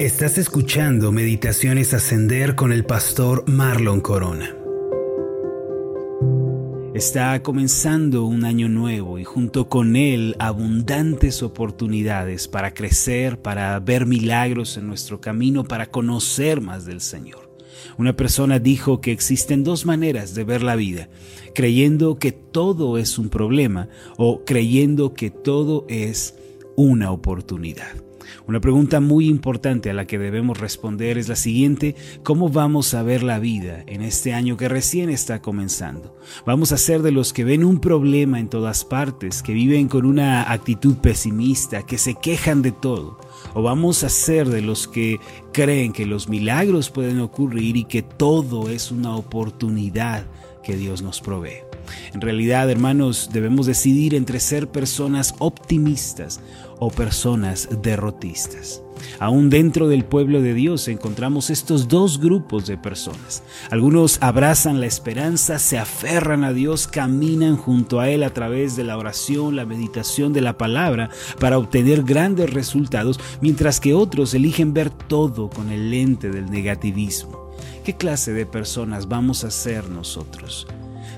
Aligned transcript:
Estás 0.00 0.38
escuchando 0.38 1.12
Meditaciones 1.12 1.94
Ascender 1.94 2.56
con 2.56 2.72
el 2.72 2.84
pastor 2.84 3.48
Marlon 3.48 4.00
Corona. 4.00 4.52
Está 6.94 7.40
comenzando 7.44 8.24
un 8.24 8.44
año 8.44 8.68
nuevo 8.68 9.20
y 9.20 9.24
junto 9.24 9.68
con 9.68 9.94
él 9.94 10.34
abundantes 10.40 11.44
oportunidades 11.44 12.48
para 12.48 12.74
crecer, 12.74 13.40
para 13.40 13.78
ver 13.78 14.04
milagros 14.04 14.76
en 14.76 14.88
nuestro 14.88 15.20
camino, 15.20 15.62
para 15.62 15.86
conocer 15.86 16.60
más 16.60 16.84
del 16.86 17.00
Señor. 17.00 17.56
Una 17.96 18.16
persona 18.16 18.58
dijo 18.58 19.00
que 19.00 19.12
existen 19.12 19.62
dos 19.62 19.86
maneras 19.86 20.34
de 20.34 20.42
ver 20.42 20.64
la 20.64 20.74
vida, 20.74 21.08
creyendo 21.54 22.18
que 22.18 22.32
todo 22.32 22.98
es 22.98 23.16
un 23.16 23.28
problema 23.28 23.88
o 24.16 24.44
creyendo 24.44 25.14
que 25.14 25.30
todo 25.30 25.86
es 25.88 26.34
una 26.74 27.12
oportunidad. 27.12 27.94
Una 28.46 28.60
pregunta 28.60 29.00
muy 29.00 29.28
importante 29.28 29.90
a 29.90 29.94
la 29.94 30.06
que 30.06 30.18
debemos 30.18 30.58
responder 30.58 31.18
es 31.18 31.28
la 31.28 31.36
siguiente, 31.36 31.94
¿cómo 32.22 32.48
vamos 32.48 32.94
a 32.94 33.02
ver 33.02 33.22
la 33.22 33.38
vida 33.38 33.84
en 33.86 34.02
este 34.02 34.34
año 34.34 34.56
que 34.56 34.68
recién 34.68 35.10
está 35.10 35.40
comenzando? 35.40 36.16
¿Vamos 36.46 36.72
a 36.72 36.78
ser 36.78 37.02
de 37.02 37.12
los 37.12 37.32
que 37.32 37.44
ven 37.44 37.64
un 37.64 37.80
problema 37.80 38.40
en 38.40 38.48
todas 38.48 38.84
partes, 38.84 39.42
que 39.42 39.52
viven 39.52 39.88
con 39.88 40.06
una 40.06 40.52
actitud 40.52 40.96
pesimista, 40.96 41.84
que 41.84 41.98
se 41.98 42.14
quejan 42.14 42.62
de 42.62 42.72
todo? 42.72 43.18
¿O 43.54 43.62
vamos 43.62 44.04
a 44.04 44.08
ser 44.08 44.48
de 44.48 44.62
los 44.62 44.88
que 44.88 45.18
creen 45.52 45.92
que 45.92 46.06
los 46.06 46.28
milagros 46.28 46.90
pueden 46.90 47.20
ocurrir 47.20 47.76
y 47.76 47.84
que 47.84 48.02
todo 48.02 48.68
es 48.68 48.90
una 48.90 49.16
oportunidad 49.16 50.26
que 50.62 50.76
Dios 50.76 51.02
nos 51.02 51.20
provee? 51.20 51.73
En 52.12 52.20
realidad, 52.20 52.70
hermanos, 52.70 53.30
debemos 53.32 53.66
decidir 53.66 54.14
entre 54.14 54.40
ser 54.40 54.68
personas 54.68 55.34
optimistas 55.38 56.40
o 56.78 56.90
personas 56.90 57.68
derrotistas. 57.82 58.82
Aún 59.18 59.50
dentro 59.50 59.88
del 59.88 60.04
pueblo 60.04 60.40
de 60.40 60.54
Dios 60.54 60.88
encontramos 60.88 61.50
estos 61.50 61.88
dos 61.88 62.20
grupos 62.20 62.66
de 62.66 62.76
personas. 62.76 63.42
Algunos 63.70 64.18
abrazan 64.22 64.80
la 64.80 64.86
esperanza, 64.86 65.58
se 65.58 65.78
aferran 65.78 66.44
a 66.44 66.52
Dios, 66.52 66.86
caminan 66.86 67.56
junto 67.56 68.00
a 68.00 68.08
Él 68.08 68.22
a 68.22 68.30
través 68.30 68.76
de 68.76 68.84
la 68.84 68.96
oración, 68.96 69.56
la 69.56 69.66
meditación 69.66 70.32
de 70.32 70.40
la 70.40 70.58
palabra 70.58 71.10
para 71.38 71.58
obtener 71.58 72.02
grandes 72.02 72.52
resultados, 72.52 73.20
mientras 73.40 73.80
que 73.80 73.94
otros 73.94 74.34
eligen 74.34 74.74
ver 74.74 74.90
todo 74.90 75.50
con 75.50 75.70
el 75.70 75.90
lente 75.90 76.30
del 76.30 76.50
negativismo. 76.50 77.50
¿Qué 77.84 77.96
clase 77.96 78.32
de 78.32 78.46
personas 78.46 79.08
vamos 79.08 79.44
a 79.44 79.50
ser 79.50 79.88
nosotros? 79.90 80.66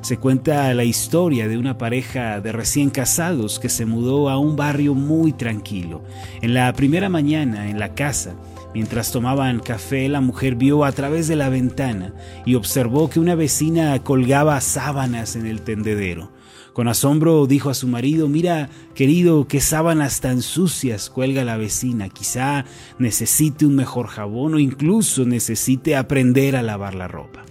Se 0.01 0.19
cuenta 0.19 0.73
la 0.75 0.85
historia 0.85 1.49
de 1.49 1.59
una 1.59 1.79
pareja 1.79 2.41
de 2.41 2.53
recién 2.53 2.91
casados 2.91 3.59
que 3.59 3.69
se 3.69 3.87
mudó 3.87 4.29
a 4.29 4.39
un 4.39 4.57
barrio 4.57 4.95
muy 4.95 5.33
tranquilo. 5.33 6.03
En 6.43 6.55
la 6.55 6.73
primera 6.73 7.09
mañana 7.09 7.69
en 7.69 7.79
la 7.79 7.95
casa, 7.95 8.35
mientras 8.75 9.13
tomaban 9.13 9.61
café, 9.61 10.09
la 10.09 10.21
mujer 10.21 10.55
vio 10.55 10.85
a 10.85 10.93
través 10.93 11.29
de 11.29 11.37
la 11.37 11.49
ventana 11.49 12.13
y 12.45 12.55
observó 12.55 13.11
que 13.11 13.21
una 13.21 13.35
vecina 13.35 13.99
colgaba 14.03 14.61
sábanas 14.61 15.37
en 15.37 15.47
el 15.47 15.63
tendedero. 15.63 16.31
Con 16.77 16.89
asombro 16.89 17.47
dijo 17.47 17.71
a 17.71 17.75
su 17.75 17.89
marido, 17.89 18.29
mira, 18.29 18.69
querido, 18.95 19.49
qué 19.49 19.63
sábanas 19.63 20.21
tan 20.21 20.43
sucias 20.43 21.09
cuelga 21.09 21.43
la 21.43 21.57
vecina. 21.57 22.11
Quizá 22.11 22.67
necesite 22.99 23.65
un 23.65 23.77
mejor 23.77 24.09
jabón 24.09 24.53
o 24.53 24.59
incluso 24.59 25.25
necesite 25.25 25.97
aprender 25.97 26.55
a 26.55 26.61
lavar 26.61 26.95
la 26.95 27.09
ropa. 27.09 27.47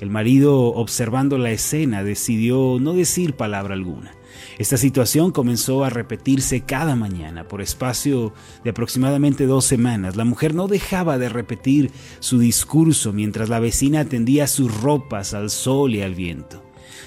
El 0.00 0.10
marido, 0.10 0.74
observando 0.74 1.38
la 1.38 1.50
escena, 1.50 2.02
decidió 2.02 2.78
no 2.80 2.92
decir 2.92 3.34
palabra 3.34 3.74
alguna. 3.74 4.12
Esta 4.58 4.76
situación 4.76 5.32
comenzó 5.32 5.84
a 5.84 5.90
repetirse 5.90 6.62
cada 6.62 6.96
mañana 6.96 7.48
por 7.48 7.60
espacio 7.60 8.32
de 8.64 8.70
aproximadamente 8.70 9.46
dos 9.46 9.64
semanas. 9.64 10.16
La 10.16 10.24
mujer 10.24 10.54
no 10.54 10.68
dejaba 10.68 11.18
de 11.18 11.28
repetir 11.28 11.90
su 12.20 12.38
discurso 12.38 13.12
mientras 13.12 13.48
la 13.48 13.60
vecina 13.60 14.04
tendía 14.04 14.46
sus 14.46 14.74
ropas 14.80 15.34
al 15.34 15.50
sol 15.50 15.94
y 15.94 16.02
al 16.02 16.14
viento. 16.14 16.62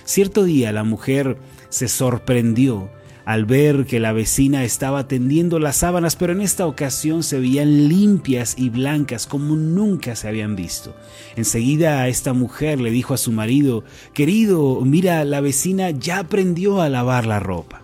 Cierto 0.05 0.43
día 0.43 0.71
la 0.71 0.83
mujer 0.83 1.37
se 1.69 1.87
sorprendió 1.87 2.89
al 3.29 3.45
ver 3.45 3.85
que 3.85 3.99
la 3.99 4.11
vecina 4.11 4.63
estaba 4.63 5.07
tendiendo 5.07 5.59
las 5.59 5.75
sábanas, 5.75 6.15
pero 6.15 6.33
en 6.33 6.41
esta 6.41 6.65
ocasión 6.65 7.21
se 7.21 7.39
veían 7.39 7.87
limpias 7.87 8.55
y 8.57 8.71
blancas 8.71 9.27
como 9.27 9.55
nunca 9.55 10.15
se 10.15 10.27
habían 10.27 10.55
visto. 10.55 10.95
Enseguida 11.35 12.07
esta 12.07 12.33
mujer 12.33 12.81
le 12.81 12.89
dijo 12.89 13.13
a 13.13 13.17
su 13.17 13.31
marido, 13.31 13.83
querido, 14.15 14.81
mira, 14.83 15.23
la 15.25 15.41
vecina 15.41 15.91
ya 15.91 16.17
aprendió 16.17 16.81
a 16.81 16.89
lavar 16.89 17.27
la 17.27 17.39
ropa. 17.39 17.83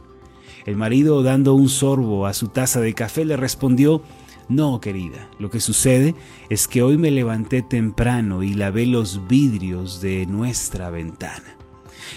El 0.65 0.77
marido, 0.77 1.21
dando 1.21 1.53
un 1.53 1.69
sorbo 1.69 2.25
a 2.25 2.33
su 2.33 2.47
taza 2.47 2.81
de 2.81 2.95
café, 2.95 3.23
le 3.23 3.37
respondió, 3.37 4.01
no, 4.49 4.81
querida, 4.81 5.29
lo 5.37 5.51
que 5.51 5.59
sucede 5.59 6.15
es 6.49 6.67
que 6.67 6.81
hoy 6.81 6.97
me 6.97 7.11
levanté 7.11 7.61
temprano 7.61 8.41
y 8.41 8.55
lavé 8.55 8.87
los 8.87 9.27
vidrios 9.27 10.01
de 10.01 10.25
nuestra 10.25 10.89
ventana. 10.89 11.55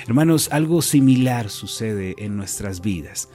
Hermanos, 0.06 0.49
algo 0.53 0.82
similar 0.82 1.50
sucede 1.50 2.15
en 2.19 2.37
nuestras 2.37 2.81
vidas. 2.81 3.28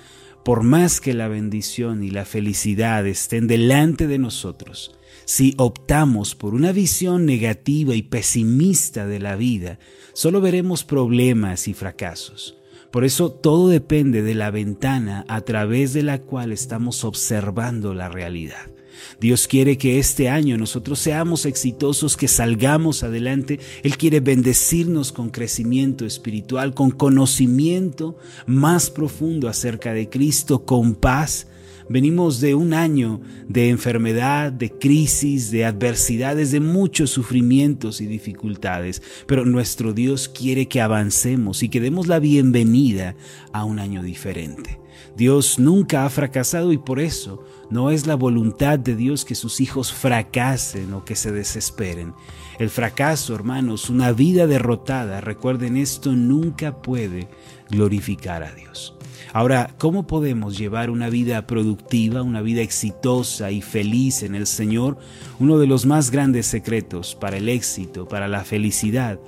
Por 0.43 0.63
más 0.63 0.99
que 0.99 1.13
la 1.13 1.27
bendición 1.27 2.03
y 2.03 2.09
la 2.09 2.25
felicidad 2.25 3.07
estén 3.07 3.47
delante 3.47 4.07
de 4.07 4.17
nosotros, 4.17 4.97
si 5.25 5.53
optamos 5.57 6.35
por 6.35 6.53
una 6.53 6.73
visión 6.73 7.25
negativa 7.25 7.95
y 7.95 8.01
pesimista 8.01 9.07
de 9.07 9.19
la 9.19 9.37
vida, 9.37 9.79
solo 10.13 10.41
veremos 10.41 10.83
problemas 10.83 11.67
y 11.69 11.73
fracasos. 11.73 12.57
Por 12.91 13.05
eso 13.05 13.31
todo 13.31 13.69
depende 13.69 14.21
de 14.21 14.35
la 14.35 14.51
ventana 14.51 15.25
a 15.27 15.41
través 15.41 15.93
de 15.93 16.03
la 16.03 16.19
cual 16.19 16.51
estamos 16.51 17.03
observando 17.05 17.93
la 17.93 18.09
realidad. 18.09 18.72
Dios 19.19 19.47
quiere 19.47 19.77
que 19.77 19.99
este 19.99 20.29
año 20.29 20.57
nosotros 20.57 20.99
seamos 20.99 21.45
exitosos, 21.45 22.17
que 22.17 22.27
salgamos 22.27 23.03
adelante. 23.03 23.59
Él 23.83 23.97
quiere 23.97 24.19
bendecirnos 24.19 25.11
con 25.11 25.29
crecimiento 25.29 26.05
espiritual, 26.05 26.73
con 26.73 26.91
conocimiento 26.91 28.17
más 28.45 28.89
profundo 28.89 29.47
acerca 29.47 29.93
de 29.93 30.09
Cristo, 30.09 30.65
con 30.65 30.95
paz. 30.95 31.47
Venimos 31.89 32.39
de 32.39 32.55
un 32.55 32.73
año 32.73 33.21
de 33.47 33.69
enfermedad, 33.69 34.51
de 34.51 34.71
crisis, 34.71 35.51
de 35.51 35.65
adversidades, 35.65 36.51
de 36.51 36.59
muchos 36.59 37.09
sufrimientos 37.09 37.99
y 37.99 38.05
dificultades, 38.05 39.01
pero 39.27 39.45
nuestro 39.45 39.93
Dios 39.93 40.29
quiere 40.29 40.67
que 40.67 40.81
avancemos 40.81 41.61
y 41.61 41.69
que 41.69 41.81
demos 41.81 42.07
la 42.07 42.19
bienvenida 42.19 43.15
a 43.51 43.65
un 43.65 43.79
año 43.79 44.01
diferente. 44.01 44.82
Dios 45.15 45.59
nunca 45.59 46.05
ha 46.05 46.09
fracasado 46.09 46.71
y 46.73 46.77
por 46.77 46.99
eso 46.99 47.43
no 47.69 47.91
es 47.91 48.07
la 48.07 48.15
voluntad 48.15 48.79
de 48.79 48.95
Dios 48.95 49.25
que 49.25 49.35
sus 49.35 49.61
hijos 49.61 49.93
fracasen 49.93 50.93
o 50.93 51.05
que 51.05 51.15
se 51.15 51.31
desesperen. 51.31 52.13
El 52.59 52.69
fracaso, 52.69 53.35
hermanos, 53.35 53.89
una 53.89 54.11
vida 54.11 54.47
derrotada, 54.47 55.21
recuerden 55.21 55.77
esto, 55.77 56.13
nunca 56.13 56.81
puede 56.81 57.27
glorificar 57.69 58.43
a 58.43 58.53
Dios. 58.53 58.95
Ahora, 59.33 59.73
¿cómo 59.77 60.05
podemos 60.05 60.57
llevar 60.57 60.89
una 60.89 61.09
vida 61.09 61.47
productiva, 61.47 62.21
una 62.21 62.41
vida 62.41 62.61
exitosa 62.61 63.51
y 63.51 63.61
feliz 63.61 64.23
en 64.23 64.35
el 64.35 64.47
Señor? 64.47 64.97
Uno 65.39 65.57
de 65.57 65.67
los 65.67 65.85
más 65.85 66.11
grandes 66.11 66.45
secretos 66.47 67.15
para 67.15 67.37
el 67.37 67.49
éxito, 67.49 68.07
para 68.07 68.27
la 68.27 68.43
felicidad, 68.43 69.19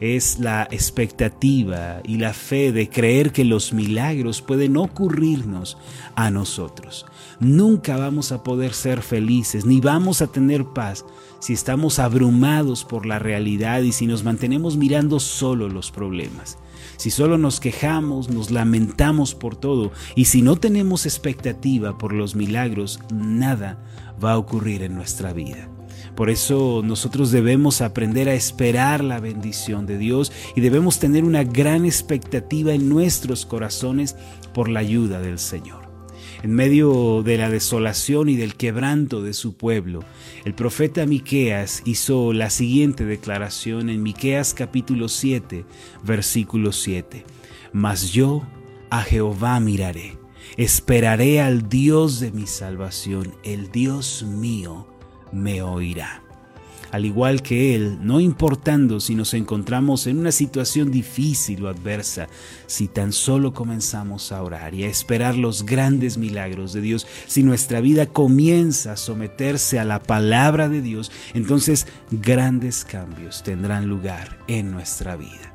es 0.00 0.38
la 0.38 0.68
expectativa 0.70 2.00
y 2.04 2.18
la 2.18 2.34
fe 2.34 2.72
de 2.72 2.88
creer 2.88 3.32
que 3.32 3.44
los 3.44 3.72
milagros 3.72 4.42
pueden 4.42 4.76
ocurrirnos 4.76 5.78
a 6.14 6.30
nosotros. 6.30 7.06
Nunca 7.40 7.96
vamos 7.96 8.32
a 8.32 8.42
poder 8.42 8.74
ser 8.74 9.02
felices 9.02 9.64
ni 9.64 9.80
vamos 9.80 10.22
a 10.22 10.26
tener 10.26 10.64
paz 10.64 11.04
si 11.40 11.52
estamos 11.52 11.98
abrumados 11.98 12.84
por 12.84 13.06
la 13.06 13.18
realidad 13.18 13.82
y 13.82 13.92
si 13.92 14.06
nos 14.06 14.24
mantenemos 14.24 14.76
mirando 14.76 15.20
solo 15.20 15.68
los 15.68 15.90
problemas. 15.90 16.58
Si 16.96 17.10
solo 17.10 17.38
nos 17.38 17.60
quejamos, 17.60 18.30
nos 18.30 18.50
lamentamos 18.50 19.34
por 19.34 19.56
todo 19.56 19.92
y 20.14 20.26
si 20.26 20.42
no 20.42 20.56
tenemos 20.56 21.06
expectativa 21.06 21.98
por 21.98 22.12
los 22.12 22.34
milagros, 22.34 23.00
nada 23.12 23.78
va 24.22 24.32
a 24.32 24.38
ocurrir 24.38 24.82
en 24.82 24.94
nuestra 24.94 25.32
vida. 25.32 25.68
Por 26.14 26.30
eso 26.30 26.82
nosotros 26.84 27.32
debemos 27.32 27.80
aprender 27.80 28.28
a 28.28 28.34
esperar 28.34 29.02
la 29.02 29.18
bendición 29.18 29.86
de 29.86 29.98
Dios 29.98 30.32
y 30.54 30.60
debemos 30.60 30.98
tener 31.00 31.24
una 31.24 31.42
gran 31.42 31.84
expectativa 31.84 32.72
en 32.72 32.88
nuestros 32.88 33.46
corazones 33.46 34.16
por 34.52 34.68
la 34.68 34.80
ayuda 34.80 35.20
del 35.20 35.38
Señor. 35.38 35.83
En 36.44 36.52
medio 36.52 37.22
de 37.22 37.38
la 37.38 37.48
desolación 37.48 38.28
y 38.28 38.36
del 38.36 38.54
quebranto 38.54 39.22
de 39.22 39.32
su 39.32 39.56
pueblo, 39.56 40.04
el 40.44 40.52
profeta 40.52 41.06
Miqueas 41.06 41.80
hizo 41.86 42.34
la 42.34 42.50
siguiente 42.50 43.06
declaración 43.06 43.88
en 43.88 44.02
Miqueas 44.02 44.52
capítulo 44.52 45.08
7, 45.08 45.64
versículo 46.02 46.72
7. 46.72 47.24
Mas 47.72 48.12
yo 48.12 48.42
a 48.90 49.00
Jehová 49.00 49.58
miraré, 49.58 50.18
esperaré 50.58 51.40
al 51.40 51.70
Dios 51.70 52.20
de 52.20 52.30
mi 52.30 52.46
salvación, 52.46 53.34
el 53.42 53.70
Dios 53.70 54.22
mío 54.22 54.86
me 55.32 55.62
oirá. 55.62 56.23
Al 56.90 57.04
igual 57.04 57.42
que 57.42 57.74
Él, 57.74 57.98
no 58.02 58.20
importando 58.20 59.00
si 59.00 59.14
nos 59.14 59.34
encontramos 59.34 60.06
en 60.06 60.18
una 60.18 60.32
situación 60.32 60.90
difícil 60.90 61.64
o 61.64 61.68
adversa, 61.68 62.28
si 62.66 62.88
tan 62.88 63.12
solo 63.12 63.52
comenzamos 63.52 64.32
a 64.32 64.42
orar 64.42 64.74
y 64.74 64.84
a 64.84 64.88
esperar 64.88 65.36
los 65.36 65.64
grandes 65.64 66.18
milagros 66.18 66.72
de 66.72 66.80
Dios, 66.80 67.06
si 67.26 67.42
nuestra 67.42 67.80
vida 67.80 68.06
comienza 68.06 68.92
a 68.92 68.96
someterse 68.96 69.78
a 69.78 69.84
la 69.84 70.02
palabra 70.02 70.68
de 70.68 70.82
Dios, 70.82 71.10
entonces 71.34 71.86
grandes 72.10 72.84
cambios 72.84 73.42
tendrán 73.42 73.86
lugar 73.86 74.38
en 74.46 74.70
nuestra 74.70 75.16
vida. 75.16 75.54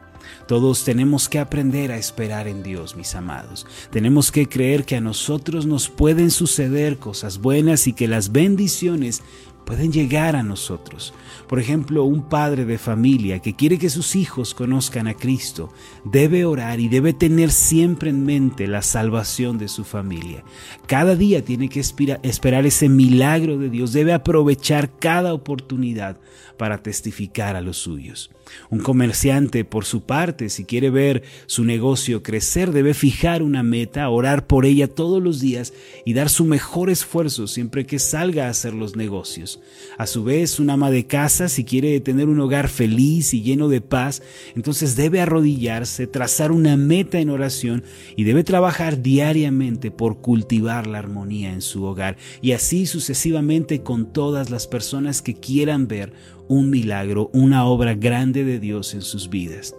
Todos 0.50 0.84
tenemos 0.84 1.30
que 1.30 1.38
aprender 1.38 1.92
a 1.92 1.98
esperar 1.98 2.48
en 2.48 2.64
Dios, 2.64 2.96
mis 2.96 3.14
amados. 3.14 3.68
Tenemos 3.92 4.32
que 4.32 4.50
creer 4.50 4.84
que 4.84 4.96
a 4.96 5.02
nosotros 5.02 5.68
nos 5.68 5.90
pueden 5.90 6.32
suceder 6.32 6.98
cosas 6.98 7.38
buenas 7.38 7.86
y 7.86 7.94
que 7.94 8.08
las 8.08 8.32
bendiciones 8.32 9.22
pueden 9.66 9.92
llegar 9.92 10.36
a 10.36 10.44
nosotros. 10.44 11.14
Por 11.48 11.60
ejemplo, 11.60 12.04
un 12.04 12.30
padre 12.30 12.66
de 12.66 12.78
familia 12.78 13.40
que 13.40 13.56
quiere 13.56 13.78
que 13.78 13.90
sus 13.90 14.16
hijos 14.16 14.54
conozcan 14.54 15.08
a 15.08 15.14
Cristo 15.14 15.74
debe 16.04 16.46
orar 16.46 16.80
y 16.80 16.90
debe 16.90 17.14
tener 17.14 17.52
siempre 17.52 18.10
en 18.10 18.26
mente 18.26 18.68
la 18.68 18.82
salvación 18.82 19.58
de 19.58 19.68
su 19.68 19.84
familia. 19.84 20.44
Cada 20.86 21.16
día 21.16 21.44
tiene 21.44 21.70
que 21.70 21.80
esperar 21.80 22.66
ese 22.66 22.90
milagro 22.90 23.58
de 23.58 23.70
Dios, 23.70 23.94
debe 23.94 24.14
aprovechar 24.14 24.98
cada 24.98 25.34
oportunidad 25.34 26.20
para 26.60 26.84
testificar 26.84 27.56
a 27.56 27.62
los 27.62 27.78
suyos. 27.78 28.30
Un 28.70 28.80
comerciante, 28.80 29.64
por 29.64 29.86
su 29.86 30.02
parte, 30.02 30.50
si 30.50 30.66
quiere 30.66 30.90
ver 30.90 31.24
su 31.46 31.64
negocio 31.64 32.22
crecer, 32.22 32.74
debe 32.74 32.94
fijar 32.94 33.42
una 33.44 33.64
meta, 33.64 34.10
orar 34.10 34.46
por 34.46 34.66
ella 34.66 34.88
todos 34.88 35.24
los 35.24 35.40
días 35.40 35.74
y 36.06 36.14
dar 36.14 36.30
su 36.30 36.44
mejor 36.44 36.90
esfuerzo 36.90 37.48
siempre 37.48 37.86
que 37.86 37.98
salga 37.98 38.48
a 38.48 38.50
hacer 38.50 38.74
los 38.74 38.98
negocios. 38.98 39.49
A 39.98 40.06
su 40.06 40.24
vez, 40.24 40.60
un 40.60 40.70
ama 40.70 40.92
de 40.92 41.08
casa, 41.08 41.50
si 41.50 41.64
quiere 41.64 42.00
tener 42.00 42.30
un 42.30 42.40
hogar 42.40 42.70
feliz 42.70 43.34
y 43.34 43.42
lleno 43.42 43.70
de 43.70 43.82
paz, 43.82 44.22
entonces 44.56 44.96
debe 44.96 45.22
arrodillarse, 45.22 46.08
trazar 46.08 46.52
una 46.52 46.78
meta 46.78 47.20
en 47.20 47.30
oración 47.30 47.84
y 48.16 48.24
debe 48.24 48.44
trabajar 48.44 49.02
diariamente 49.02 49.92
por 49.92 50.20
cultivar 50.20 50.88
la 50.88 51.00
armonía 51.00 51.52
en 51.52 51.62
su 51.62 51.84
hogar 51.84 52.18
y 52.42 52.52
así 52.52 52.86
sucesivamente 52.86 53.82
con 53.82 54.14
todas 54.14 54.50
las 54.50 54.68
personas 54.68 55.22
que 55.22 55.34
quieran 55.34 55.88
ver 55.88 56.14
un 56.48 56.70
milagro, 56.70 57.30
una 57.34 57.66
obra 57.66 57.94
grande 57.94 58.44
de 58.44 58.60
Dios 58.60 58.94
en 58.94 59.02
sus 59.02 59.30
vidas. 59.30 59.76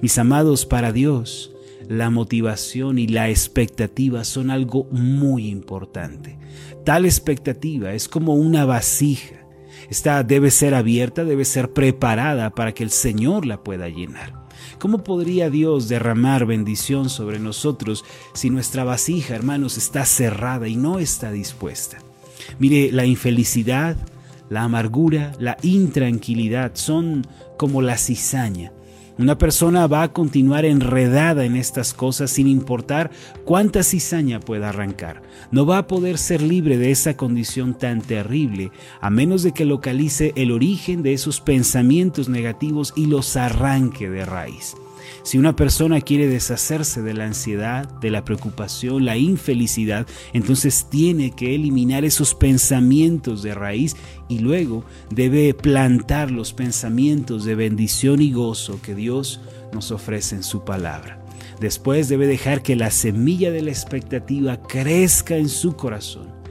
Mis 0.00 0.18
amados, 0.18 0.66
para 0.66 0.92
Dios, 0.92 1.53
la 1.88 2.10
motivación 2.10 2.98
y 2.98 3.06
la 3.06 3.30
expectativa 3.30 4.24
son 4.24 4.50
algo 4.50 4.84
muy 4.90 5.48
importante. 5.48 6.38
Tal 6.84 7.04
expectativa 7.04 7.92
es 7.92 8.08
como 8.08 8.34
una 8.34 8.64
vasija. 8.64 9.36
Esta 9.90 10.22
debe 10.22 10.50
ser 10.50 10.74
abierta, 10.74 11.24
debe 11.24 11.44
ser 11.44 11.72
preparada 11.72 12.50
para 12.50 12.72
que 12.72 12.84
el 12.84 12.90
Señor 12.90 13.46
la 13.46 13.62
pueda 13.62 13.88
llenar. 13.88 14.44
¿Cómo 14.78 15.04
podría 15.04 15.50
Dios 15.50 15.88
derramar 15.88 16.46
bendición 16.46 17.08
sobre 17.08 17.38
nosotros 17.38 18.04
si 18.34 18.50
nuestra 18.50 18.84
vasija, 18.84 19.34
hermanos, 19.34 19.76
está 19.76 20.04
cerrada 20.04 20.68
y 20.68 20.76
no 20.76 20.98
está 20.98 21.32
dispuesta? 21.32 21.98
Mire, 22.58 22.92
la 22.92 23.06
infelicidad, 23.06 23.96
la 24.50 24.64
amargura, 24.64 25.32
la 25.38 25.56
intranquilidad 25.62 26.72
son 26.74 27.26
como 27.56 27.82
la 27.82 27.96
cizaña. 27.98 28.72
Una 29.16 29.38
persona 29.38 29.86
va 29.86 30.02
a 30.02 30.12
continuar 30.12 30.64
enredada 30.64 31.44
en 31.44 31.54
estas 31.54 31.94
cosas 31.94 32.32
sin 32.32 32.48
importar 32.48 33.12
cuánta 33.44 33.84
cizaña 33.84 34.40
pueda 34.40 34.70
arrancar. 34.70 35.22
No 35.52 35.66
va 35.66 35.78
a 35.78 35.86
poder 35.86 36.18
ser 36.18 36.42
libre 36.42 36.78
de 36.78 36.90
esa 36.90 37.16
condición 37.16 37.74
tan 37.74 38.00
terrible 38.00 38.72
a 39.00 39.10
menos 39.10 39.44
de 39.44 39.52
que 39.52 39.64
localice 39.64 40.32
el 40.34 40.50
origen 40.50 41.04
de 41.04 41.12
esos 41.12 41.40
pensamientos 41.40 42.28
negativos 42.28 42.92
y 42.96 43.06
los 43.06 43.36
arranque 43.36 44.10
de 44.10 44.24
raíz. 44.24 44.74
Si 45.22 45.38
una 45.38 45.56
persona 45.56 46.00
quiere 46.00 46.26
deshacerse 46.28 47.02
de 47.02 47.14
la 47.14 47.24
ansiedad, 47.24 47.88
de 48.00 48.10
la 48.10 48.24
preocupación, 48.24 49.04
la 49.04 49.16
infelicidad, 49.16 50.06
entonces 50.32 50.86
tiene 50.90 51.30
que 51.32 51.54
eliminar 51.54 52.04
esos 52.04 52.34
pensamientos 52.34 53.42
de 53.42 53.54
raíz 53.54 53.96
y 54.28 54.38
luego 54.38 54.84
debe 55.10 55.54
plantar 55.54 56.30
los 56.30 56.52
pensamientos 56.52 57.44
de 57.44 57.54
bendición 57.54 58.20
y 58.20 58.32
gozo 58.32 58.80
que 58.82 58.94
Dios 58.94 59.40
nos 59.72 59.90
ofrece 59.90 60.36
en 60.36 60.42
su 60.42 60.64
palabra. 60.64 61.20
Después 61.60 62.08
debe 62.08 62.26
dejar 62.26 62.62
que 62.62 62.76
la 62.76 62.90
semilla 62.90 63.50
de 63.50 63.62
la 63.62 63.70
expectativa 63.70 64.60
crezca 64.62 65.36
en 65.36 65.48
su 65.48 65.76
corazón 65.76 66.43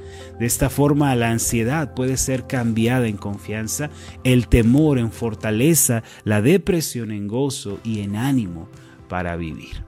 de 0.44 0.48
esta 0.48 0.70
forma 0.70 1.16
la 1.16 1.30
ansiedad 1.30 1.94
puede 1.94 2.18
ser 2.18 2.48
cambiada 2.48 3.08
en 3.08 3.16
confianza, 3.16 3.90
el 4.26 4.50
temor 4.50 5.00
en 5.00 5.10
fortaleza, 5.10 6.04
la 6.26 6.42
depresión 6.42 7.12
en 7.12 7.30
gozo 7.30 7.80
y 7.82 8.02
en 8.02 8.18
ánimo 8.18 8.68
para 9.08 9.38
vivir. 9.38 9.86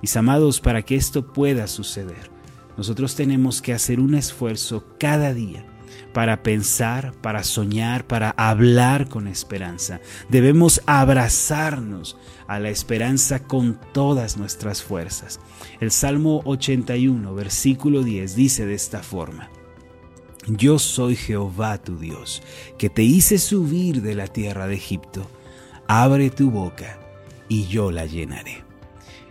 Mis 0.00 0.16
amados, 0.16 0.58
para 0.62 0.80
que 0.80 0.96
esto 0.96 1.34
pueda 1.34 1.66
suceder, 1.66 2.30
nosotros 2.78 3.14
tenemos 3.14 3.60
que 3.60 3.74
hacer 3.74 4.00
un 4.00 4.14
esfuerzo 4.14 4.86
cada 4.98 5.34
día 5.34 5.66
para 6.14 6.42
pensar, 6.42 7.12
para 7.20 7.44
soñar, 7.44 8.06
para 8.06 8.30
hablar 8.38 9.06
con 9.06 9.26
esperanza. 9.26 10.00
Debemos 10.30 10.80
abrazarnos 10.86 12.16
a 12.46 12.58
la 12.58 12.70
esperanza 12.70 13.40
con 13.40 13.78
todas 13.92 14.38
nuestras 14.38 14.82
fuerzas. 14.82 15.40
El 15.78 15.90
Salmo 15.90 16.40
81, 16.46 17.34
versículo 17.34 18.02
10 18.02 18.34
dice 18.34 18.64
de 18.64 18.72
esta 18.72 19.02
forma, 19.02 19.50
yo 20.46 20.78
soy 20.78 21.16
Jehová 21.16 21.78
tu 21.78 21.98
Dios, 21.98 22.42
que 22.78 22.90
te 22.90 23.02
hice 23.02 23.38
subir 23.38 24.02
de 24.02 24.14
la 24.14 24.26
tierra 24.26 24.66
de 24.66 24.74
Egipto. 24.74 25.26
Abre 25.86 26.30
tu 26.30 26.50
boca 26.50 26.98
y 27.48 27.66
yo 27.66 27.90
la 27.90 28.06
llenaré. 28.06 28.62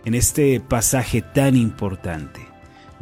En 0.04 0.14
este 0.14 0.60
pasaje 0.60 1.22
tan 1.22 1.56
importante, 1.56 2.40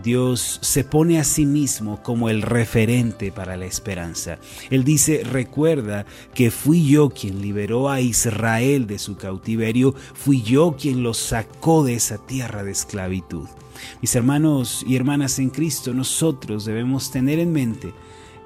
Dios 0.02 0.60
se 0.62 0.84
pone 0.84 1.18
a 1.18 1.24
sí 1.24 1.44
mismo 1.44 2.02
como 2.02 2.28
el 2.30 2.42
referente 2.42 3.32
para 3.32 3.56
la 3.56 3.66
esperanza. 3.66 4.38
Él 4.70 4.84
dice, 4.84 5.24
recuerda 5.24 6.06
que 6.34 6.50
fui 6.50 6.86
yo 6.86 7.10
quien 7.10 7.42
liberó 7.42 7.90
a 7.90 8.00
Israel 8.00 8.86
de 8.86 8.98
su 8.98 9.16
cautiverio, 9.16 9.94
fui 10.14 10.42
yo 10.42 10.76
quien 10.78 11.02
los 11.02 11.18
sacó 11.18 11.84
de 11.84 11.94
esa 11.94 12.18
tierra 12.18 12.62
de 12.62 12.70
esclavitud. 12.70 13.48
Mis 14.00 14.14
hermanos 14.14 14.84
y 14.86 14.96
hermanas 14.96 15.38
en 15.38 15.50
Cristo, 15.50 15.94
nosotros 15.94 16.64
debemos 16.64 17.10
tener 17.10 17.38
en 17.38 17.52
mente 17.52 17.92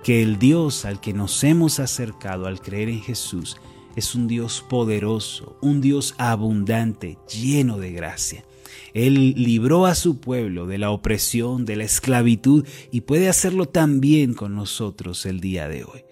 que 0.03 0.23
el 0.23 0.39
Dios 0.39 0.85
al 0.85 1.01
que 1.01 1.13
nos 1.13 1.45
hemos 1.45 1.79
acercado 1.79 2.47
al 2.47 2.61
creer 2.61 2.89
en 2.89 3.01
Jesús 3.01 3.57
es 3.95 4.15
un 4.15 4.27
Dios 4.27 4.65
poderoso, 4.69 5.57
un 5.61 5.81
Dios 5.81 6.15
abundante, 6.19 7.19
lleno 7.29 7.79
de 7.79 7.93
gracia. 7.93 8.45
Él 8.95 9.35
libró 9.37 9.87
a 9.87 9.95
su 9.95 10.19
pueblo 10.19 10.67
de 10.67 10.79
la 10.79 10.91
opresión, 10.91 11.65
de 11.65 11.77
la 11.77 11.85
esclavitud 11.85 12.67
y 12.91 13.03
puede 13.03 13.29
hacerlo 13.29 13.67
también 13.67 14.35
con 14.35 14.55
nosotros 14.55 15.27
el 15.27 15.41
día 15.41 15.69
de 15.69 15.85
hoy. 15.85 16.05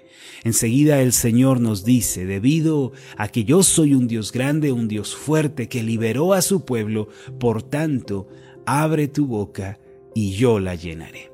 Enseguida 0.42 1.02
el 1.02 1.12
Señor 1.12 1.60
nos 1.60 1.84
dice, 1.84 2.24
debido 2.24 2.92
a 3.16 3.28
que 3.28 3.44
yo 3.44 3.62
soy 3.62 3.94
un 3.94 4.08
Dios 4.08 4.32
grande, 4.32 4.72
un 4.72 4.88
Dios 4.88 5.14
fuerte 5.14 5.68
que 5.68 5.82
liberó 5.82 6.32
a 6.32 6.40
su 6.40 6.64
pueblo, 6.64 7.08
por 7.38 7.62
tanto, 7.62 8.26
abre 8.64 9.08
tu 9.08 9.26
boca 9.26 9.78
y 10.14 10.32
yo 10.32 10.58
la 10.60 10.74
llenaré. 10.74 11.30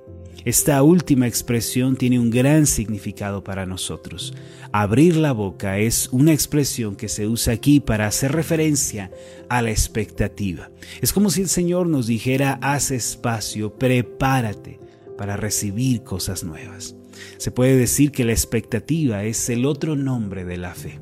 Esta 0.46 0.80
última 0.84 1.26
expresión 1.26 1.96
tiene 1.96 2.20
un 2.20 2.30
gran 2.30 2.66
significado 2.66 3.42
para 3.42 3.66
nosotros. 3.66 4.32
Abrir 4.70 5.16
la 5.16 5.32
boca 5.32 5.78
es 5.78 6.08
una 6.12 6.32
expresión 6.32 6.94
que 6.94 7.08
se 7.08 7.26
usa 7.26 7.54
aquí 7.54 7.80
para 7.80 8.06
hacer 8.06 8.30
referencia 8.30 9.10
a 9.48 9.60
la 9.60 9.72
expectativa. 9.72 10.70
Es 11.00 11.12
como 11.12 11.30
si 11.30 11.42
el 11.42 11.48
Señor 11.48 11.88
nos 11.88 12.06
dijera, 12.06 12.60
haz 12.62 12.92
espacio, 12.92 13.74
prepárate 13.74 14.78
para 15.18 15.36
recibir 15.36 16.04
cosas 16.04 16.44
nuevas. 16.44 16.94
Se 17.38 17.50
puede 17.50 17.76
decir 17.76 18.12
que 18.12 18.24
la 18.24 18.32
expectativa 18.32 19.24
es 19.24 19.48
el 19.48 19.66
otro 19.66 19.96
nombre 19.96 20.44
de 20.44 20.58
la 20.58 20.74
fe. 20.74 21.00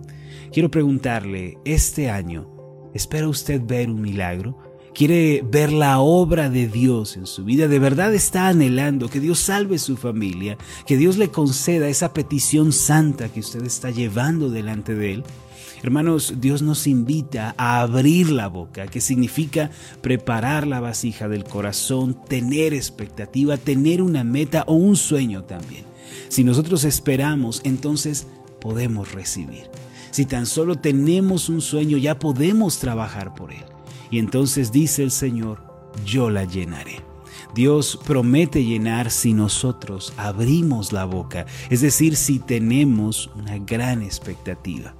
Quiero 0.52 0.70
preguntarle, 0.70 1.58
este 1.66 2.08
año, 2.08 2.90
¿espera 2.94 3.28
usted 3.28 3.60
ver 3.60 3.90
un 3.90 4.00
milagro? 4.00 4.56
Quiere 4.94 5.44
ver 5.46 5.72
la 5.72 5.98
obra 5.98 6.48
de 6.48 6.68
Dios 6.68 7.16
en 7.16 7.26
su 7.26 7.44
vida, 7.44 7.68
de 7.68 7.78
verdad 7.78 8.14
está 8.14 8.48
anhelando 8.48 9.08
que 9.08 9.20
Dios 9.20 9.40
salve 9.40 9.78
su 9.78 9.96
familia, 9.96 10.56
que 10.86 10.96
Dios 10.96 11.18
le 11.18 11.30
conceda 11.30 11.88
esa 11.88 12.14
petición 12.14 12.72
santa 12.72 13.28
que 13.28 13.40
usted 13.40 13.64
está 13.64 13.90
llevando 13.90 14.50
delante 14.50 14.94
de 14.94 15.14
Él. 15.14 15.24
Hermanos, 15.82 16.34
Dios 16.40 16.62
nos 16.62 16.86
invita 16.86 17.54
a 17.58 17.80
abrir 17.80 18.30
la 18.30 18.48
boca, 18.48 18.86
que 18.86 19.02
significa 19.02 19.70
preparar 20.00 20.66
la 20.66 20.80
vasija 20.80 21.28
del 21.28 21.44
corazón, 21.44 22.16
tener 22.26 22.72
expectativa, 22.72 23.58
tener 23.58 24.00
una 24.00 24.24
meta 24.24 24.64
o 24.66 24.74
un 24.74 24.96
sueño 24.96 25.44
también. 25.44 25.84
Si 26.28 26.42
nosotros 26.42 26.84
esperamos, 26.84 27.60
entonces 27.64 28.26
podemos 28.62 29.12
recibir. 29.12 29.68
Si 30.10 30.24
tan 30.24 30.46
solo 30.46 30.76
tenemos 30.76 31.50
un 31.50 31.60
sueño, 31.60 31.98
ya 31.98 32.18
podemos 32.18 32.78
trabajar 32.78 33.34
por 33.34 33.52
él. 33.52 33.73
Y 34.10 34.18
entonces 34.18 34.72
dice 34.72 35.02
el 35.02 35.10
Señor, 35.10 35.62
yo 36.04 36.30
la 36.30 36.44
llenaré. 36.44 37.00
Dios 37.54 37.98
promete 38.04 38.64
llenar 38.64 39.10
si 39.10 39.32
nosotros 39.32 40.12
abrimos 40.16 40.92
la 40.92 41.04
boca, 41.04 41.46
es 41.70 41.80
decir, 41.80 42.16
si 42.16 42.40
tenemos 42.40 43.30
una 43.36 43.58
gran 43.58 44.02
expectativa. 44.02 44.94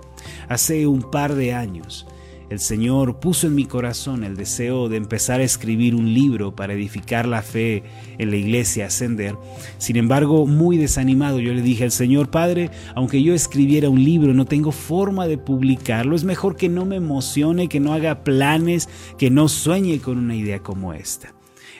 Hace 0.49 0.87
un 0.87 1.03
par 1.11 1.35
de 1.35 1.53
años, 1.53 2.07
el 2.55 2.61
Señor 2.61 3.19
puso 3.19 3.49
en 3.49 3.57
mi 3.57 3.65
corazón 3.65 4.23
el 4.23 4.37
deseo 4.37 4.89
de 4.89 4.97
empezar 4.97 5.41
a 5.41 5.45
escribir 5.45 5.97
un 5.97 6.15
libro 6.15 6.55
para 6.55 6.73
edificar 6.73 7.27
la 7.27 7.43
fe 7.43 7.83
en 8.17 8.31
la 8.31 8.37
iglesia 8.37 8.87
Ascender. 8.87 9.35
Sin 9.79 9.97
embargo, 9.97 10.47
muy 10.47 10.79
desanimado, 10.79 11.41
yo 11.41 11.53
le 11.53 11.63
dije 11.63 11.83
al 11.83 11.91
Señor, 11.91 12.31
Padre, 12.31 12.71
aunque 12.95 13.23
yo 13.23 13.35
escribiera 13.35 13.91
un 13.91 14.03
libro, 14.03 14.35
no 14.35 14.45
tengo 14.45 14.71
forma 14.71 15.27
de 15.27 15.37
publicarlo. 15.37 16.15
Es 16.15 16.23
mejor 16.23 16.55
que 16.55 16.69
no 16.69 16.85
me 16.85 16.97
emocione, 16.97 17.69
que 17.69 17.81
no 17.81 17.93
haga 17.93 18.23
planes, 18.23 18.89
que 19.19 19.31
no 19.31 19.49
sueñe 19.49 19.99
con 19.99 20.17
una 20.17 20.37
idea 20.37 20.61
como 20.61 20.95
esta. 20.95 21.35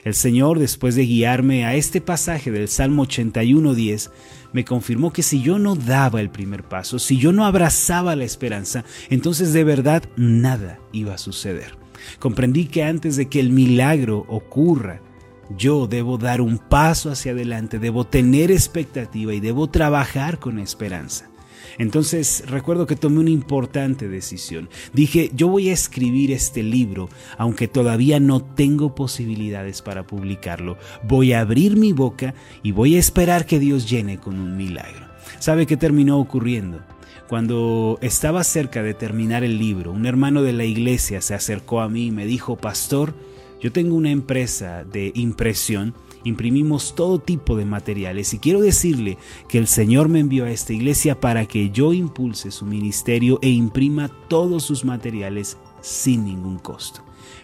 El 0.05 0.15
Señor, 0.15 0.59
después 0.59 0.95
de 0.95 1.07
guiarme 1.07 1.65
a 1.65 1.75
este 1.75 2.03
pasaje 2.03 2.51
del 2.51 2.69
Salmo 2.69 3.07
81.10, 3.07 4.11
me 4.53 4.65
confirmó 4.65 5.13
que 5.13 5.23
si 5.23 5.41
yo 5.41 5.59
no 5.59 5.75
daba 5.75 6.21
el 6.21 6.31
primer 6.31 6.63
paso, 6.63 6.99
si 6.99 7.17
yo 7.17 7.33
no 7.33 7.47
abrazaba 7.47 8.15
la 8.15 8.25
esperanza, 8.25 8.85
entonces 9.09 9.55
de 9.55 9.65
verdad 9.65 10.05
nada 10.17 10.79
iba 10.93 11.15
a 11.15 11.19
suceder. 11.19 11.79
Comprendí 12.19 12.67
que 12.67 12.85
antes 12.85 13.17
de 13.17 13.29
que 13.31 13.41
el 13.41 13.51
milagro 13.51 14.27
ocurra, 14.29 15.01
yo 15.57 15.87
debo 15.87 16.19
dar 16.19 16.43
un 16.43 16.59
paso 16.59 17.11
hacia 17.11 17.33
adelante, 17.33 17.79
debo 17.79 18.05
tener 18.05 18.51
expectativa 18.51 19.33
y 19.33 19.41
debo 19.41 19.69
trabajar 19.71 20.39
con 20.39 20.59
esperanza. 20.59 21.31
Entonces 21.79 22.45
recuerdo 22.47 22.87
que 22.87 22.97
tomé 22.97 23.21
una 23.21 23.31
importante 23.31 24.09
decisión. 24.09 24.69
Dije, 24.93 25.31
yo 25.35 25.49
voy 25.49 25.71
a 25.71 25.73
escribir 25.73 26.33
este 26.33 26.63
libro, 26.63 27.09
aunque 27.39 27.69
todavía 27.69 28.21
no 28.21 28.43
tengo 28.43 28.95
posibilidades 28.95 29.83
para 29.83 30.07
publicarlo. 30.07 30.77
Voy 31.03 31.33
a 31.33 31.41
abrir 31.41 31.77
mi 31.77 31.93
boca 31.93 32.35
y 32.63 32.73
voy 32.73 32.97
a 32.97 33.01
esperar 33.01 33.47
que 33.47 33.59
Dios 33.59 33.89
llene 33.89 34.19
con 34.19 34.39
un 34.39 34.57
milagro. 34.57 35.07
¿Sabe 35.39 35.67
qué 35.67 35.77
terminó 35.77 36.19
ocurriendo? 36.19 36.81
Cuando 37.29 37.99
estaba 38.03 38.45
cerca 38.45 38.83
de 38.83 38.95
terminar 38.95 39.45
el 39.45 39.59
libro, 39.59 39.93
un 39.93 40.07
hermano 40.07 40.43
de 40.43 40.53
la 40.53 40.65
iglesia 40.65 41.21
se 41.21 41.35
acercó 41.35 41.81
a 41.81 41.89
mí 41.89 42.07
y 42.07 42.11
me 42.11 42.27
dijo, 42.27 42.57
Pastor, 42.57 43.15
yo 43.65 43.73
tengo 43.73 43.97
una 43.97 44.11
empresa 44.11 44.85
de 44.85 45.11
impresión 45.15 45.95
imprimimos 46.23 46.95
todo 46.95 47.19
tipo 47.19 47.57
de 47.57 47.65
materiales 47.65 48.35
y 48.35 48.39
quiero 48.39 48.61
decirle 48.61 49.17
que 49.49 49.57
el 49.57 49.69
Señor 49.69 50.11
me 50.11 50.21
envió 50.21 50.45
a 50.45 50.51
esta 50.51 50.75
iglesia 50.75 51.19
para 51.19 51.47
que 51.47 51.71
yo 51.71 51.95
impulse 51.95 52.51
su 52.51 52.67
ministerio 52.67 53.39
e 53.41 53.49
imprima 53.49 54.11
todos 54.29 54.65
sus 54.65 54.85
materiales 54.85 55.57
sin 55.81 56.27
ningún 56.27 56.59
costo. 56.59 57.03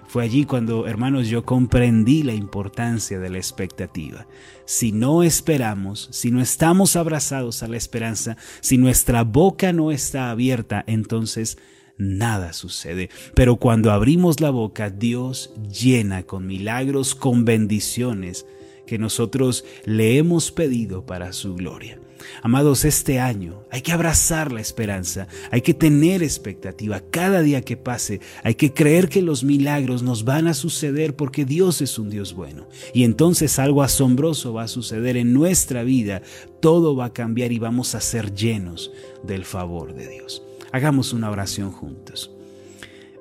Fue 0.08 0.22
allí 0.22 0.44
cuando, 0.44 0.86
hermanos, 0.86 1.28
yo 1.28 1.46
comprendí 1.46 2.22
la 2.22 2.34
importancia 2.34 3.18
de 3.18 3.30
la 3.30 3.38
expectativa. 3.38 4.26
Si 4.66 4.92
no 4.92 5.22
esperamos, 5.22 6.10
si 6.12 6.30
no 6.30 6.42
estamos 6.42 6.96
abrazados 6.96 7.62
a 7.62 7.68
la 7.68 7.78
esperanza, 7.78 8.36
si 8.60 8.76
nuestra 8.76 9.24
boca 9.24 9.72
no 9.72 9.90
está 9.90 10.30
abierta, 10.30 10.84
entonces 10.86 11.56
nada 12.00 12.52
sucede. 12.52 13.10
Pero 13.34 13.56
cuando 13.56 13.92
abrimos 13.92 14.40
la 14.40 14.50
boca, 14.50 14.90
Dios 14.90 15.52
llena 15.70 16.24
con 16.24 16.46
milagros, 16.46 17.14
con 17.14 17.44
bendiciones 17.44 18.46
que 18.86 18.98
nosotros 18.98 19.64
le 19.84 20.18
hemos 20.18 20.50
pedido 20.50 21.06
para 21.06 21.32
su 21.32 21.54
gloria. 21.54 22.00
Amados, 22.42 22.84
este 22.84 23.18
año 23.18 23.62
hay 23.70 23.82
que 23.82 23.92
abrazar 23.92 24.52
la 24.52 24.60
esperanza, 24.60 25.28
hay 25.50 25.60
que 25.62 25.74
tener 25.74 26.22
expectativa 26.22 27.00
cada 27.10 27.40
día 27.40 27.62
que 27.62 27.76
pase, 27.76 28.20
hay 28.42 28.54
que 28.54 28.72
creer 28.72 29.08
que 29.08 29.22
los 29.22 29.44
milagros 29.44 30.02
nos 30.02 30.24
van 30.24 30.46
a 30.46 30.54
suceder 30.54 31.16
porque 31.16 31.44
Dios 31.44 31.80
es 31.80 31.98
un 31.98 32.10
Dios 32.10 32.34
bueno. 32.34 32.66
Y 32.92 33.04
entonces 33.04 33.58
algo 33.58 33.82
asombroso 33.82 34.52
va 34.52 34.64
a 34.64 34.68
suceder 34.68 35.16
en 35.16 35.32
nuestra 35.32 35.82
vida, 35.82 36.22
todo 36.60 36.96
va 36.96 37.06
a 37.06 37.12
cambiar 37.12 37.52
y 37.52 37.58
vamos 37.58 37.94
a 37.94 38.00
ser 38.00 38.34
llenos 38.34 38.90
del 39.22 39.44
favor 39.44 39.94
de 39.94 40.08
Dios. 40.08 40.42
Hagamos 40.72 41.12
una 41.12 41.30
oración 41.30 41.72
juntos. 41.72 42.30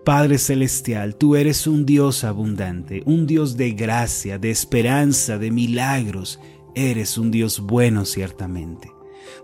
Padre 0.05 0.37
Celestial, 0.37 1.15
tú 1.15 1.35
eres 1.35 1.67
un 1.67 1.85
Dios 1.85 2.23
abundante, 2.23 3.03
un 3.05 3.27
Dios 3.27 3.57
de 3.57 3.71
gracia, 3.71 4.39
de 4.39 4.49
esperanza, 4.49 5.37
de 5.37 5.51
milagros. 5.51 6.39
Eres 6.73 7.17
un 7.17 7.31
Dios 7.31 7.59
bueno 7.59 8.05
ciertamente. 8.05 8.91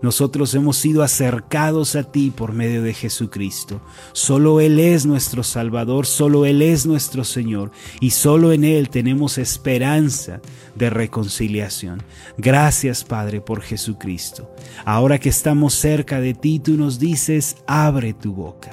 Nosotros 0.02 0.54
hemos 0.54 0.76
sido 0.76 1.02
acercados 1.02 1.96
a 1.96 2.04
ti 2.04 2.30
por 2.34 2.52
medio 2.52 2.82
de 2.82 2.94
Jesucristo. 2.94 3.80
Solo 4.12 4.60
Él 4.60 4.78
es 4.78 5.06
nuestro 5.06 5.42
Salvador, 5.42 6.06
solo 6.06 6.46
Él 6.46 6.62
es 6.62 6.86
nuestro 6.86 7.24
Señor 7.24 7.70
y 8.00 8.10
solo 8.10 8.52
en 8.52 8.64
Él 8.64 8.90
tenemos 8.90 9.38
esperanza 9.38 10.40
de 10.74 10.90
reconciliación. 10.90 12.02
Gracias 12.38 13.04
Padre 13.04 13.40
por 13.40 13.62
Jesucristo. 13.62 14.50
Ahora 14.84 15.18
que 15.18 15.28
estamos 15.28 15.74
cerca 15.74 16.20
de 16.20 16.34
ti, 16.34 16.58
tú 16.58 16.72
nos 16.72 16.98
dices, 16.98 17.56
abre 17.66 18.12
tu 18.12 18.32
boca. 18.32 18.72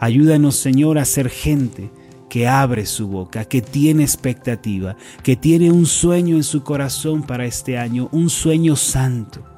Ayúdanos, 0.00 0.56
Señor, 0.56 0.98
a 0.98 1.04
ser 1.04 1.30
gente 1.30 1.90
que 2.28 2.48
abre 2.48 2.84
su 2.84 3.06
boca, 3.06 3.44
que 3.44 3.62
tiene 3.62 4.02
expectativa, 4.02 4.96
que 5.22 5.36
tiene 5.36 5.70
un 5.70 5.86
sueño 5.86 6.34
en 6.34 6.42
su 6.42 6.64
corazón 6.64 7.22
para 7.22 7.46
este 7.46 7.78
año, 7.78 8.08
un 8.10 8.28
sueño 8.28 8.74
santo. 8.74 9.53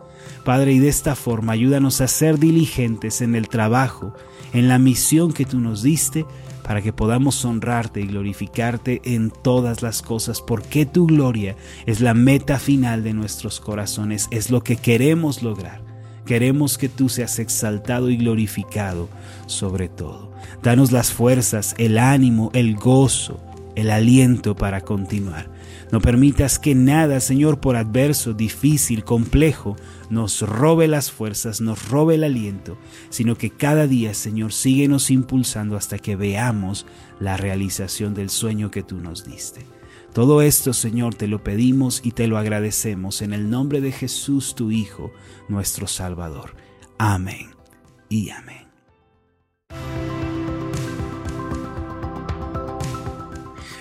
Padre, 0.46 0.74
y 0.74 0.78
de 0.78 0.88
esta 0.88 1.16
forma 1.16 1.54
ayúdanos 1.54 2.00
a 2.00 2.06
ser 2.06 2.38
diligentes 2.38 3.20
en 3.20 3.34
el 3.34 3.48
trabajo, 3.48 4.14
en 4.52 4.68
la 4.68 4.78
misión 4.78 5.32
que 5.32 5.44
tú 5.44 5.58
nos 5.58 5.82
diste, 5.82 6.24
para 6.62 6.82
que 6.82 6.92
podamos 6.92 7.44
honrarte 7.44 8.00
y 8.00 8.06
glorificarte 8.06 9.02
en 9.02 9.32
todas 9.32 9.82
las 9.82 10.02
cosas, 10.02 10.40
porque 10.40 10.86
tu 10.86 11.08
gloria 11.08 11.56
es 11.84 12.00
la 12.00 12.14
meta 12.14 12.60
final 12.60 13.02
de 13.02 13.12
nuestros 13.12 13.58
corazones, 13.58 14.28
es 14.30 14.48
lo 14.48 14.62
que 14.62 14.76
queremos 14.76 15.42
lograr. 15.42 15.82
Queremos 16.24 16.78
que 16.78 16.88
tú 16.88 17.08
seas 17.08 17.40
exaltado 17.40 18.08
y 18.08 18.16
glorificado 18.16 19.08
sobre 19.46 19.88
todo. 19.88 20.30
Danos 20.62 20.92
las 20.92 21.10
fuerzas, 21.10 21.74
el 21.76 21.98
ánimo, 21.98 22.52
el 22.54 22.76
gozo, 22.76 23.40
el 23.74 23.90
aliento 23.90 24.54
para 24.54 24.82
continuar. 24.82 25.55
No 25.92 26.00
permitas 26.00 26.58
que 26.58 26.74
nada, 26.74 27.20
Señor, 27.20 27.60
por 27.60 27.76
adverso, 27.76 28.32
difícil, 28.32 29.04
complejo, 29.04 29.76
nos 30.10 30.42
robe 30.42 30.88
las 30.88 31.12
fuerzas, 31.12 31.60
nos 31.60 31.88
robe 31.88 32.16
el 32.16 32.24
aliento, 32.24 32.76
sino 33.08 33.36
que 33.36 33.50
cada 33.50 33.86
día, 33.86 34.12
Señor, 34.12 34.52
síguenos 34.52 35.10
impulsando 35.10 35.76
hasta 35.76 35.98
que 35.98 36.16
veamos 36.16 36.86
la 37.20 37.36
realización 37.36 38.14
del 38.14 38.30
sueño 38.30 38.70
que 38.70 38.82
tú 38.82 38.96
nos 38.96 39.24
diste. 39.24 39.64
Todo 40.12 40.42
esto, 40.42 40.72
Señor, 40.72 41.14
te 41.14 41.28
lo 41.28 41.44
pedimos 41.44 42.00
y 42.02 42.12
te 42.12 42.26
lo 42.26 42.38
agradecemos 42.38 43.22
en 43.22 43.32
el 43.32 43.50
nombre 43.50 43.80
de 43.80 43.92
Jesús, 43.92 44.54
tu 44.54 44.70
Hijo, 44.70 45.12
nuestro 45.48 45.86
Salvador. 45.86 46.56
Amén 46.98 47.50
y 48.08 48.30
amén. 48.30 48.65